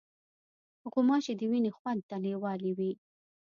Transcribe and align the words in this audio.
غوماشې 0.91 1.33
د 1.39 1.41
وینې 1.51 1.71
خوند 1.77 2.01
ته 2.09 2.15
لیوالې 2.23 2.71
وي. 2.77 2.91